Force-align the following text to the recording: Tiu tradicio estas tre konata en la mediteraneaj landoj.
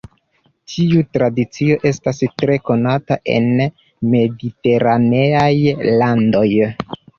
Tiu 0.75 1.01
tradicio 1.17 1.77
estas 1.89 2.21
tre 2.43 2.57
konata 2.71 3.19
en 3.35 3.47
la 3.61 3.69
mediteraneaj 4.17 5.53
landoj. 6.03 6.49